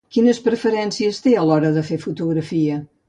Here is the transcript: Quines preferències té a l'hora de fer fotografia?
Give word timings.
Quines 0.15 0.39
preferències 0.45 1.19
té 1.25 1.35
a 1.35 1.43
l'hora 1.49 1.73
de 1.77 1.85
fer 1.91 1.99
fotografia? 2.07 2.81